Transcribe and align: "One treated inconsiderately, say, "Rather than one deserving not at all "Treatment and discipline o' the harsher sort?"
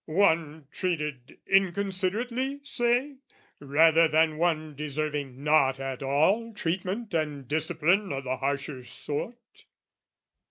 "One 0.05 0.65
treated 0.71 1.37
inconsiderately, 1.45 2.59
say, 2.63 3.17
"Rather 3.59 4.07
than 4.07 4.39
one 4.39 4.73
deserving 4.73 5.43
not 5.43 5.79
at 5.79 6.01
all 6.01 6.55
"Treatment 6.55 7.13
and 7.13 7.47
discipline 7.47 8.11
o' 8.11 8.19
the 8.21 8.37
harsher 8.37 8.83
sort?" 8.83 9.65